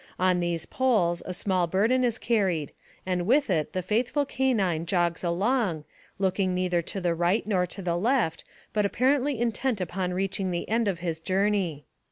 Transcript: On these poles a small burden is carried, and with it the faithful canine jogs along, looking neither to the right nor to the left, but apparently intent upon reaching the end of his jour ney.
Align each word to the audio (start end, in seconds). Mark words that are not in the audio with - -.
On 0.17 0.39
these 0.39 0.65
poles 0.65 1.21
a 1.27 1.31
small 1.31 1.67
burden 1.67 2.03
is 2.03 2.17
carried, 2.17 2.71
and 3.05 3.27
with 3.27 3.51
it 3.51 3.73
the 3.73 3.83
faithful 3.83 4.25
canine 4.25 4.87
jogs 4.87 5.23
along, 5.23 5.83
looking 6.17 6.55
neither 6.55 6.81
to 6.81 6.99
the 6.99 7.13
right 7.13 7.45
nor 7.45 7.67
to 7.67 7.83
the 7.83 7.95
left, 7.95 8.43
but 8.73 8.83
apparently 8.83 9.39
intent 9.39 9.79
upon 9.79 10.11
reaching 10.11 10.49
the 10.49 10.67
end 10.67 10.87
of 10.87 11.01
his 11.01 11.19
jour 11.19 11.49
ney. 11.51 11.85